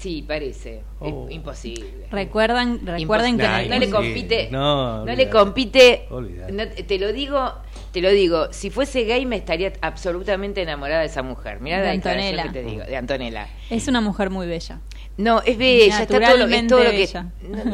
[0.00, 0.82] Sí, parece.
[0.98, 1.26] Oh.
[1.28, 2.06] Es imposible.
[2.10, 7.52] Recuerdan, recuerden que no le compite No, no, le compite no, te lo digo
[7.92, 11.84] te lo digo si fuese gay me estaría absolutamente enamorada de esa mujer Mirá De
[11.84, 12.44] la Antonella.
[12.44, 14.80] que te digo de Antonella es una mujer muy bella.
[15.20, 17.08] No es bella está todo lo, es todo lo que
[17.48, 17.64] no,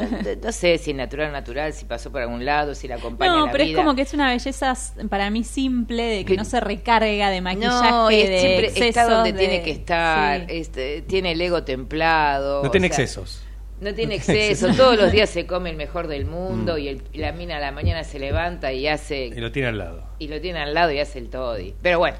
[0.42, 3.32] no- sé si es natural o natural si pasó por algún lado si la acompaña
[3.32, 3.72] No, la pero vida.
[3.72, 4.74] es como que es una belleza
[5.08, 9.08] para mí simple, de que no se recarga de maquillaje, no, es de siempre está
[9.08, 10.46] donde de- tiene que estar, sí.
[10.48, 12.62] este, tiene el ego templado.
[12.62, 13.42] No o tiene sea, excesos.
[13.80, 16.78] No tiene exceso, todos los días se come el mejor del mundo Mm.
[16.78, 19.68] y, el- y la mina a la mañana se levanta y hace Y lo tiene
[19.68, 20.02] al lado.
[20.18, 21.74] y lo tiene al lado y hace el toddy.
[21.82, 22.16] Pero bueno,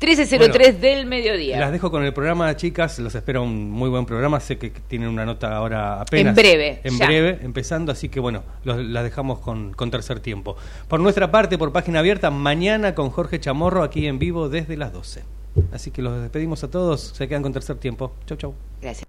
[0.00, 1.58] 13.03 del mediodía.
[1.58, 2.98] Las dejo con el programa, chicas.
[2.98, 4.38] Los espero un muy buen programa.
[4.38, 6.36] Sé que tienen una nota ahora apenas.
[6.36, 7.06] En breve, En ya.
[7.06, 7.90] breve, empezando.
[7.90, 10.56] Así que bueno, los, las dejamos con, con tercer tiempo.
[10.88, 14.92] Por nuestra parte, por página abierta, mañana con Jorge Chamorro aquí en vivo desde las
[14.92, 15.24] 12.
[15.72, 17.00] Así que los despedimos a todos.
[17.00, 18.12] Se quedan con tercer tiempo.
[18.26, 18.54] Chau, chau.
[18.80, 19.08] Gracias.